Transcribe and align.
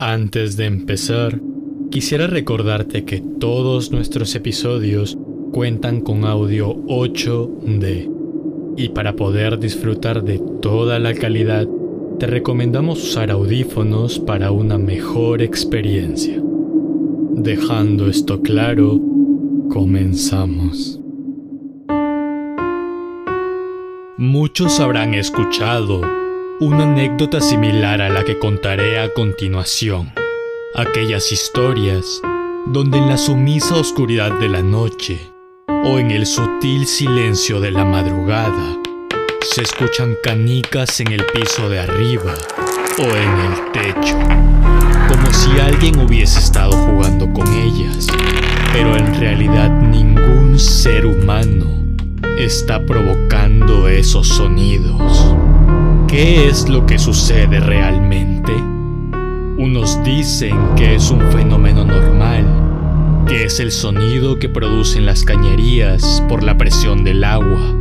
Antes 0.00 0.56
de 0.56 0.66
empezar, 0.66 1.40
quisiera 1.90 2.28
recordarte 2.28 3.04
que 3.04 3.20
todos 3.20 3.90
nuestros 3.90 4.32
episodios 4.36 5.18
cuentan 5.52 6.02
con 6.02 6.24
audio 6.24 6.76
8D. 6.86 8.08
Y 8.76 8.90
para 8.90 9.16
poder 9.16 9.58
disfrutar 9.58 10.22
de 10.22 10.40
toda 10.62 11.00
la 11.00 11.14
calidad, 11.14 11.66
te 12.20 12.28
recomendamos 12.28 13.02
usar 13.02 13.32
audífonos 13.32 14.20
para 14.20 14.52
una 14.52 14.78
mejor 14.78 15.42
experiencia. 15.42 16.40
Dejando 17.32 18.08
esto 18.08 18.40
claro, 18.40 19.00
comenzamos. 19.68 21.00
Muchos 24.16 24.78
habrán 24.78 25.14
escuchado 25.14 26.02
una 26.60 26.82
anécdota 26.82 27.40
similar 27.40 28.02
a 28.02 28.08
la 28.08 28.24
que 28.24 28.36
contaré 28.36 28.98
a 28.98 29.14
continuación. 29.14 30.12
Aquellas 30.74 31.30
historias 31.30 32.20
donde 32.66 32.98
en 32.98 33.08
la 33.08 33.16
sumisa 33.16 33.76
oscuridad 33.76 34.32
de 34.40 34.48
la 34.48 34.60
noche 34.60 35.20
o 35.68 35.98
en 36.00 36.10
el 36.10 36.26
sutil 36.26 36.86
silencio 36.86 37.60
de 37.60 37.70
la 37.70 37.84
madrugada 37.84 38.76
se 39.42 39.62
escuchan 39.62 40.16
canicas 40.20 40.98
en 40.98 41.12
el 41.12 41.24
piso 41.26 41.68
de 41.68 41.78
arriba 41.78 42.34
o 42.98 43.02
en 43.02 43.38
el 43.38 43.72
techo, 43.72 44.18
como 45.08 45.32
si 45.32 45.60
alguien 45.60 46.00
hubiese 46.00 46.40
estado 46.40 46.72
jugando 46.72 47.32
con 47.32 47.46
ellas, 47.52 48.08
pero 48.72 48.96
en 48.96 49.20
realidad 49.20 49.70
ningún 49.70 50.58
ser 50.58 51.06
humano 51.06 51.66
está 52.36 52.84
provocando 52.84 53.86
esos 53.86 54.26
sonidos. 54.26 55.36
¿Qué 56.08 56.48
es 56.48 56.70
lo 56.70 56.86
que 56.86 56.98
sucede 56.98 57.60
realmente? 57.60 58.50
Unos 59.58 60.02
dicen 60.04 60.56
que 60.74 60.94
es 60.94 61.10
un 61.10 61.20
fenómeno 61.30 61.84
normal, 61.84 63.26
que 63.28 63.44
es 63.44 63.60
el 63.60 63.70
sonido 63.70 64.38
que 64.38 64.48
producen 64.48 65.04
las 65.04 65.22
cañerías 65.22 66.24
por 66.26 66.42
la 66.42 66.56
presión 66.56 67.04
del 67.04 67.24
agua, 67.24 67.76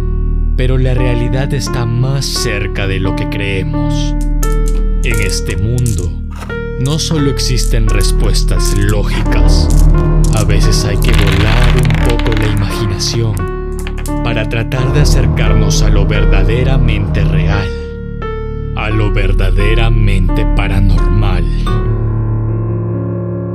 pero 0.57 0.77
la 0.77 0.93
realidad 0.93 1.53
está 1.53 1.85
más 1.85 2.25
cerca 2.25 2.85
de 2.85 2.99
lo 2.99 3.15
que 3.15 3.29
creemos. 3.29 4.13
En 5.05 5.21
este 5.21 5.55
mundo, 5.55 6.11
no 6.81 6.99
solo 6.99 7.29
existen 7.29 7.87
respuestas 7.87 8.77
lógicas, 8.77 9.69
a 10.35 10.43
veces 10.43 10.83
hay 10.83 10.97
que 10.97 11.11
volar 11.13 11.75
un 11.77 12.09
poco 12.09 12.31
la 12.41 12.47
imaginación 12.47 13.35
para 14.25 14.49
tratar 14.49 14.91
de 14.91 14.99
acercarnos 14.99 15.81
a 15.81 15.89
lo 15.89 16.05
verdaderamente 16.05 17.23
real 17.23 17.76
a 18.77 18.91
lo 18.91 19.11
verdaderamente 19.11 20.45
paranormal. 20.55 21.43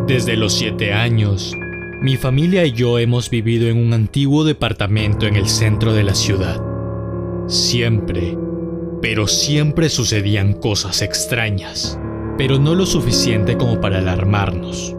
Desde 0.09 0.37
los 0.37 0.53
siete 0.53 0.93
años, 0.93 1.57
mi 2.03 2.17
familia 2.17 2.67
y 2.67 2.73
yo 2.73 2.99
hemos 2.99 3.31
vivido 3.31 3.69
en 3.69 3.77
un 3.77 3.93
antiguo 3.93 4.43
departamento 4.43 5.29
en 5.29 5.37
el 5.37 5.47
centro 5.47 5.93
de 5.93 6.03
la 6.03 6.17
ciudad. 6.17 6.61
Siempre, 7.47 8.37
pero 9.01 9.29
siempre 9.29 9.91
sucedían 9.91 10.55
cosas 10.55 11.03
extrañas, 11.03 12.01
pero 12.37 12.59
no 12.59 12.75
lo 12.75 12.85
suficiente 12.85 13.57
como 13.57 13.81
para 13.81 13.99
alarmarnos. 13.99 14.97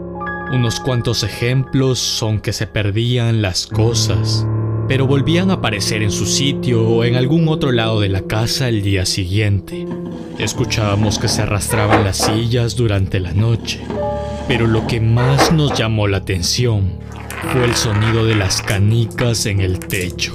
Unos 0.50 0.80
cuantos 0.80 1.22
ejemplos 1.22 1.98
son 1.98 2.40
que 2.40 2.54
se 2.54 2.66
perdían 2.66 3.42
las 3.42 3.66
cosas, 3.66 4.46
pero 4.88 5.06
volvían 5.06 5.50
a 5.50 5.54
aparecer 5.54 6.02
en 6.02 6.10
su 6.10 6.26
sitio 6.26 6.86
o 6.86 7.04
en 7.04 7.14
algún 7.14 7.48
otro 7.48 7.72
lado 7.72 8.00
de 8.00 8.08
la 8.08 8.22
casa 8.22 8.68
el 8.68 8.82
día 8.82 9.06
siguiente. 9.06 9.86
Escuchábamos 10.38 11.18
que 11.18 11.28
se 11.28 11.42
arrastraban 11.42 12.04
las 12.04 12.18
sillas 12.18 12.76
durante 12.76 13.20
la 13.20 13.32
noche, 13.32 13.80
pero 14.48 14.66
lo 14.66 14.86
que 14.86 15.00
más 15.00 15.52
nos 15.52 15.78
llamó 15.78 16.06
la 16.08 16.18
atención 16.18 16.98
fue 17.52 17.64
el 17.64 17.74
sonido 17.74 18.24
de 18.24 18.34
las 18.34 18.62
canicas 18.62 19.46
en 19.46 19.60
el 19.60 19.78
techo. 19.78 20.34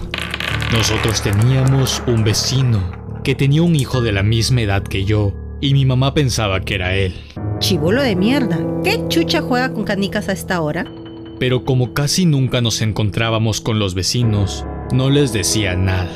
Nosotros 0.71 1.21
teníamos 1.21 2.01
un 2.07 2.23
vecino 2.23 2.99
que 3.23 3.35
tenía 3.35 3.63
un 3.63 3.75
hijo 3.75 4.01
de 4.01 4.11
la 4.11 4.23
misma 4.23 4.61
edad 4.61 4.83
que 4.83 5.03
yo 5.03 5.33
y 5.61 5.73
mi 5.73 5.85
mamá 5.85 6.13
pensaba 6.13 6.61
que 6.61 6.75
era 6.75 6.95
él. 6.95 7.13
Chibolo 7.59 8.01
de 8.01 8.15
mierda. 8.15 8.57
¿Qué 8.83 9.03
chucha 9.09 9.41
juega 9.41 9.73
con 9.73 9.83
canicas 9.83 10.29
a 10.29 10.31
esta 10.31 10.61
hora? 10.61 10.85
Pero 11.39 11.63
como 11.63 11.93
casi 11.93 12.25
nunca 12.25 12.59
nos 12.59 12.81
encontrábamos 12.81 13.61
con 13.61 13.79
los 13.79 13.95
vecinos, 13.95 14.65
no 14.91 15.09
les 15.09 15.31
decía 15.31 15.73
nada. 15.75 16.11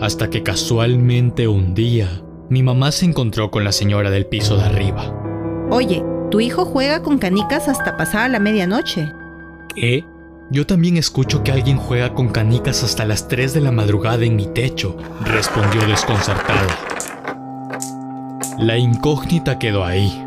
Hasta 0.00 0.30
que 0.30 0.44
casualmente 0.44 1.48
un 1.48 1.74
día, 1.74 2.22
mi 2.48 2.62
mamá 2.62 2.92
se 2.92 3.04
encontró 3.04 3.50
con 3.50 3.64
la 3.64 3.72
señora 3.72 4.10
del 4.10 4.26
piso 4.26 4.56
de 4.56 4.62
arriba. 4.62 5.12
Oye, 5.70 6.04
tu 6.30 6.40
hijo 6.40 6.64
juega 6.64 7.02
con 7.02 7.18
canicas 7.18 7.68
hasta 7.68 7.96
pasada 7.96 8.28
la 8.28 8.38
medianoche. 8.38 9.10
¿Qué? 9.74 10.04
Yo 10.52 10.66
también 10.66 10.96
escucho 10.96 11.42
que 11.42 11.50
alguien 11.50 11.76
juega 11.76 12.14
con 12.14 12.28
canicas 12.28 12.84
hasta 12.84 13.04
las 13.04 13.26
3 13.26 13.52
de 13.52 13.60
la 13.60 13.72
madrugada 13.72 14.24
en 14.24 14.36
mi 14.36 14.46
techo, 14.46 14.96
respondió 15.24 15.84
desconcertada. 15.86 16.66
La 18.58 18.78
incógnita 18.78 19.58
quedó 19.58 19.84
ahí. 19.84 20.24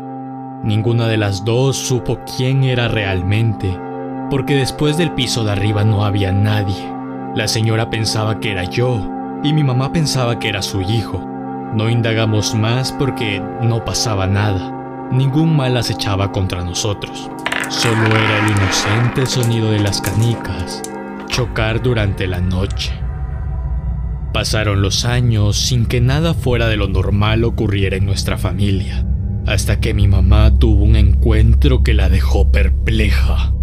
Ninguna 0.62 1.08
de 1.08 1.16
las 1.16 1.44
dos 1.44 1.76
supo 1.76 2.20
quién 2.36 2.64
era 2.64 2.88
realmente 2.88 3.74
porque 4.34 4.56
después 4.56 4.96
del 4.96 5.12
piso 5.12 5.44
de 5.44 5.52
arriba 5.52 5.84
no 5.84 6.04
había 6.04 6.32
nadie. 6.32 6.92
La 7.36 7.46
señora 7.46 7.88
pensaba 7.88 8.40
que 8.40 8.50
era 8.50 8.64
yo 8.64 9.08
y 9.44 9.52
mi 9.52 9.62
mamá 9.62 9.92
pensaba 9.92 10.40
que 10.40 10.48
era 10.48 10.60
su 10.60 10.82
hijo. 10.82 11.24
No 11.72 11.88
indagamos 11.88 12.52
más 12.52 12.90
porque 12.90 13.40
no 13.62 13.84
pasaba 13.84 14.26
nada. 14.26 15.08
Ningún 15.12 15.56
mal 15.56 15.76
acechaba 15.76 16.32
contra 16.32 16.64
nosotros. 16.64 17.30
Solo 17.68 18.06
era 18.06 18.44
el 18.44 18.50
inocente 18.50 19.24
sonido 19.24 19.70
de 19.70 19.78
las 19.78 20.00
canicas 20.00 20.82
chocar 21.28 21.80
durante 21.80 22.26
la 22.26 22.40
noche. 22.40 22.90
Pasaron 24.32 24.82
los 24.82 25.04
años 25.04 25.56
sin 25.56 25.86
que 25.86 26.00
nada 26.00 26.34
fuera 26.34 26.66
de 26.66 26.76
lo 26.76 26.88
normal 26.88 27.44
ocurriera 27.44 27.96
en 27.96 28.04
nuestra 28.04 28.36
familia, 28.36 29.06
hasta 29.46 29.78
que 29.78 29.94
mi 29.94 30.08
mamá 30.08 30.58
tuvo 30.58 30.82
un 30.82 30.96
encuentro 30.96 31.84
que 31.84 31.94
la 31.94 32.08
dejó 32.08 32.50
perpleja. 32.50 33.54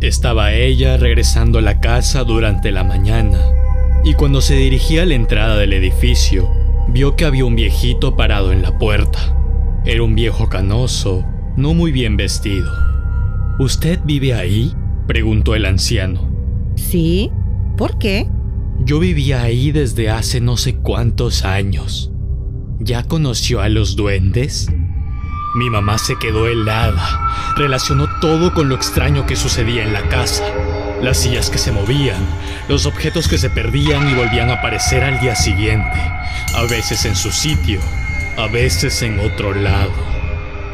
Estaba 0.00 0.52
ella 0.52 0.96
regresando 0.96 1.58
a 1.58 1.62
la 1.62 1.80
casa 1.80 2.22
durante 2.22 2.70
la 2.70 2.84
mañana 2.84 3.38
y 4.04 4.14
cuando 4.14 4.40
se 4.40 4.54
dirigía 4.54 5.02
a 5.02 5.06
la 5.06 5.14
entrada 5.14 5.56
del 5.56 5.72
edificio, 5.72 6.48
vio 6.88 7.16
que 7.16 7.24
había 7.24 7.44
un 7.44 7.56
viejito 7.56 8.16
parado 8.16 8.52
en 8.52 8.62
la 8.62 8.78
puerta. 8.78 9.18
Era 9.84 10.04
un 10.04 10.14
viejo 10.14 10.48
canoso, 10.48 11.24
no 11.56 11.74
muy 11.74 11.90
bien 11.90 12.16
vestido. 12.16 12.70
¿Usted 13.58 13.98
vive 14.04 14.34
ahí? 14.34 14.72
preguntó 15.08 15.56
el 15.56 15.66
anciano. 15.66 16.30
Sí. 16.76 17.32
¿Por 17.76 17.98
qué? 17.98 18.28
Yo 18.84 19.00
vivía 19.00 19.42
ahí 19.42 19.72
desde 19.72 20.10
hace 20.10 20.40
no 20.40 20.56
sé 20.56 20.76
cuántos 20.76 21.44
años. 21.44 22.12
¿Ya 22.78 23.02
conoció 23.02 23.60
a 23.60 23.68
los 23.68 23.96
duendes? 23.96 24.68
Mi 25.54 25.70
mamá 25.70 25.98
se 25.98 26.16
quedó 26.16 26.46
helada. 26.46 27.54
Relacionó 27.56 28.06
todo 28.20 28.52
con 28.52 28.68
lo 28.68 28.74
extraño 28.74 29.26
que 29.26 29.36
sucedía 29.36 29.82
en 29.82 29.92
la 29.92 30.02
casa. 30.02 30.44
Las 31.02 31.18
sillas 31.18 31.48
que 31.48 31.58
se 31.58 31.72
movían, 31.72 32.26
los 32.68 32.84
objetos 32.86 33.28
que 33.28 33.38
se 33.38 33.50
perdían 33.50 34.10
y 34.10 34.14
volvían 34.14 34.50
a 34.50 34.54
aparecer 34.54 35.04
al 35.04 35.20
día 35.20 35.36
siguiente. 35.36 35.98
A 36.54 36.62
veces 36.68 37.04
en 37.04 37.16
su 37.16 37.30
sitio, 37.30 37.80
a 38.36 38.46
veces 38.48 39.02
en 39.02 39.18
otro 39.20 39.54
lado. 39.54 39.92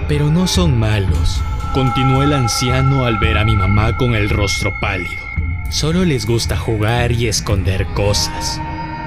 Pero 0.08 0.30
no 0.30 0.46
son 0.46 0.78
malos, 0.78 1.42
continuó 1.72 2.22
el 2.22 2.32
anciano 2.32 3.06
al 3.06 3.18
ver 3.18 3.38
a 3.38 3.44
mi 3.44 3.56
mamá 3.56 3.96
con 3.96 4.14
el 4.14 4.28
rostro 4.28 4.72
pálido. 4.80 5.24
Solo 5.70 6.04
les 6.04 6.26
gusta 6.26 6.56
jugar 6.56 7.12
y 7.12 7.28
esconder 7.28 7.86
cosas. 7.88 8.60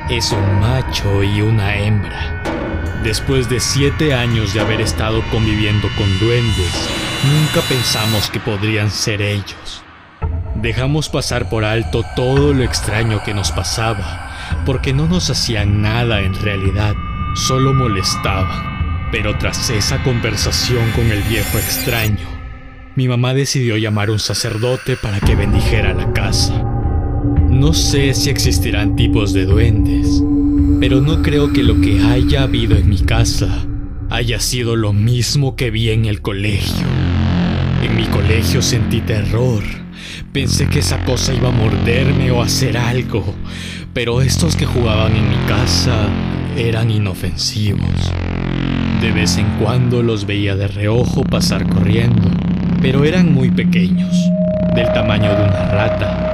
Es 0.09 0.31
un 0.31 0.59
macho 0.59 1.23
y 1.23 1.41
una 1.41 1.75
hembra. 1.75 2.36
Después 3.03 3.47
de 3.47 3.59
siete 3.59 4.13
años 4.13 4.53
de 4.53 4.59
haber 4.59 4.81
estado 4.81 5.23
conviviendo 5.31 5.87
con 5.97 6.19
duendes, 6.19 6.89
nunca 7.23 7.65
pensamos 7.67 8.29
que 8.29 8.39
podrían 8.39 8.89
ser 8.89 9.21
ellos. 9.21 9.83
Dejamos 10.55 11.07
pasar 11.07 11.47
por 11.49 11.63
alto 11.63 12.03
todo 12.15 12.53
lo 12.53 12.63
extraño 12.63 13.23
que 13.23 13.33
nos 13.33 13.51
pasaba, 13.51 14.31
porque 14.65 14.93
no 14.93 15.07
nos 15.07 15.29
hacían 15.29 15.81
nada 15.81 16.21
en 16.21 16.33
realidad, 16.33 16.95
solo 17.35 17.73
molestaban. 17.73 19.09
Pero 19.11 19.37
tras 19.37 19.69
esa 19.69 20.03
conversación 20.03 20.91
con 20.91 21.11
el 21.11 21.21
viejo 21.23 21.59
extraño, 21.59 22.27
mi 22.95 23.07
mamá 23.07 23.35
decidió 23.35 23.77
llamar 23.77 24.09
a 24.09 24.13
un 24.13 24.19
sacerdote 24.19 24.97
para 24.97 25.19
que 25.19 25.35
bendijera 25.35 25.93
la 25.93 26.11
casa. 26.13 26.63
No 27.47 27.73
sé 27.73 28.15
si 28.15 28.31
existirán 28.31 28.95
tipos 28.95 29.33
de 29.33 29.45
duendes, 29.45 30.23
pero 30.79 31.01
no 31.01 31.21
creo 31.21 31.51
que 31.51 31.63
lo 31.63 31.79
que 31.81 32.01
haya 32.01 32.43
habido 32.43 32.75
en 32.75 32.89
mi 32.89 32.99
casa 32.99 33.65
haya 34.09 34.39
sido 34.39 34.75
lo 34.75 34.93
mismo 34.93 35.55
que 35.55 35.71
vi 35.71 35.89
en 35.89 36.05
el 36.05 36.21
colegio. 36.21 36.85
En 37.83 37.95
mi 37.95 38.05
colegio 38.05 38.61
sentí 38.61 39.01
terror. 39.01 39.63
Pensé 40.31 40.67
que 40.67 40.79
esa 40.79 41.03
cosa 41.03 41.33
iba 41.33 41.49
a 41.49 41.51
morderme 41.51 42.31
o 42.31 42.41
hacer 42.41 42.77
algo. 42.77 43.23
Pero 43.93 44.21
estos 44.21 44.55
que 44.55 44.65
jugaban 44.65 45.15
en 45.15 45.29
mi 45.29 45.37
casa 45.47 46.07
eran 46.55 46.91
inofensivos. 46.91 48.11
De 49.01 49.11
vez 49.11 49.37
en 49.37 49.47
cuando 49.59 50.03
los 50.03 50.25
veía 50.25 50.55
de 50.55 50.67
reojo 50.67 51.23
pasar 51.23 51.67
corriendo, 51.67 52.29
pero 52.81 53.03
eran 53.03 53.33
muy 53.33 53.49
pequeños, 53.49 54.15
del 54.75 54.91
tamaño 54.93 55.35
de 55.35 55.43
una 55.43 55.71
rata. 55.71 56.26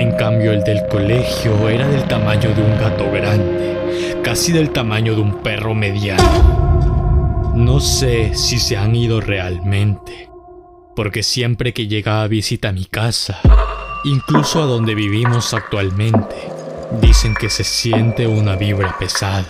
En 0.00 0.12
cambio 0.12 0.52
el 0.52 0.64
del 0.64 0.86
colegio 0.88 1.68
era 1.68 1.86
del 1.86 2.04
tamaño 2.04 2.54
de 2.54 2.62
un 2.62 2.78
gato 2.78 3.10
grande, 3.12 4.18
casi 4.24 4.50
del 4.50 4.70
tamaño 4.70 5.14
de 5.14 5.20
un 5.20 5.42
perro 5.42 5.74
mediano. 5.74 7.52
No 7.54 7.80
sé 7.80 8.34
si 8.34 8.58
se 8.58 8.78
han 8.78 8.96
ido 8.96 9.20
realmente, 9.20 10.30
porque 10.96 11.22
siempre 11.22 11.74
que 11.74 11.86
llega 11.86 12.22
a 12.22 12.28
visita 12.28 12.70
a 12.70 12.72
mi 12.72 12.86
casa, 12.86 13.40
incluso 14.04 14.62
a 14.62 14.64
donde 14.64 14.94
vivimos 14.94 15.52
actualmente, 15.52 16.48
dicen 17.02 17.34
que 17.34 17.50
se 17.50 17.62
siente 17.62 18.26
una 18.26 18.56
vibra 18.56 18.96
pesada. 18.98 19.44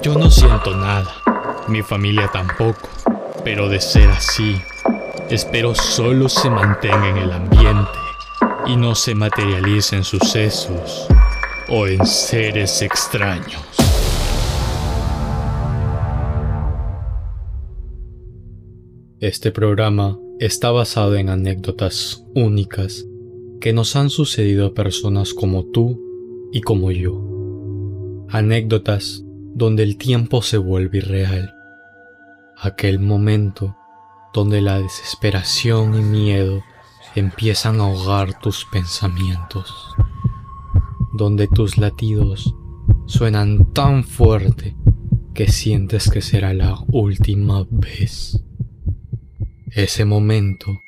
Yo 0.00 0.14
no 0.14 0.30
siento 0.30 0.74
nada, 0.74 1.12
mi 1.68 1.82
familia 1.82 2.30
tampoco, 2.32 2.88
pero 3.44 3.68
de 3.68 3.82
ser 3.82 4.08
así, 4.08 4.58
espero 5.28 5.74
solo 5.74 6.30
se 6.30 6.48
mantenga 6.48 7.10
en 7.10 7.18
el 7.18 7.30
ambiente 7.30 8.05
y 8.66 8.76
no 8.76 8.94
se 8.94 9.14
materialice 9.14 9.96
en 9.96 10.04
sucesos 10.04 11.06
o 11.68 11.86
en 11.86 12.04
seres 12.06 12.82
extraños. 12.82 13.62
Este 19.20 19.50
programa 19.50 20.18
está 20.40 20.70
basado 20.70 21.16
en 21.16 21.28
anécdotas 21.28 22.24
únicas 22.34 23.06
que 23.60 23.72
nos 23.72 23.96
han 23.96 24.10
sucedido 24.10 24.66
a 24.66 24.74
personas 24.74 25.32
como 25.32 25.64
tú 25.66 26.02
y 26.52 26.60
como 26.60 26.90
yo. 26.90 27.22
Anécdotas 28.28 29.22
donde 29.54 29.84
el 29.84 29.96
tiempo 29.96 30.42
se 30.42 30.58
vuelve 30.58 30.98
irreal. 30.98 31.54
Aquel 32.58 32.98
momento 32.98 33.76
donde 34.34 34.60
la 34.60 34.78
desesperación 34.80 35.94
y 35.98 36.02
miedo 36.02 36.62
empiezan 37.16 37.80
a 37.80 37.84
ahogar 37.84 38.38
tus 38.38 38.66
pensamientos. 38.66 39.94
Donde 41.14 41.48
tus 41.48 41.78
latidos 41.78 42.54
suenan 43.06 43.72
tan 43.72 44.04
fuerte 44.04 44.76
que 45.34 45.48
sientes 45.48 46.10
que 46.10 46.20
será 46.20 46.52
la 46.52 46.78
última 46.92 47.66
vez. 47.70 48.42
Ese 49.70 50.04
momento 50.04 50.82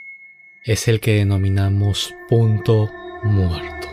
es 0.65 0.87
el 0.89 1.01
que 1.01 1.15
denominamos 1.15 2.15
punto 2.29 2.89
muerto. 3.25 3.89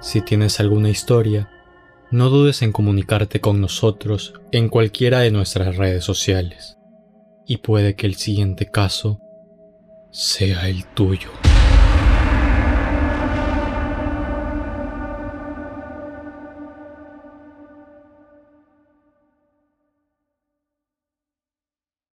Si 0.00 0.22
tienes 0.22 0.58
alguna 0.58 0.88
historia, 0.90 1.50
no 2.10 2.30
dudes 2.30 2.62
en 2.62 2.72
comunicarte 2.72 3.40
con 3.40 3.60
nosotros 3.60 4.34
en 4.50 4.68
cualquiera 4.68 5.20
de 5.20 5.30
nuestras 5.30 5.76
redes 5.76 6.02
sociales. 6.02 6.79
Y 7.50 7.56
puede 7.56 7.96
que 7.96 8.06
el 8.06 8.14
siguiente 8.14 8.70
caso 8.70 9.18
sea 10.12 10.68
el 10.68 10.86
tuyo. 10.86 11.30